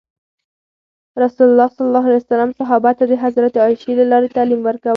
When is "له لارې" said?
3.99-4.33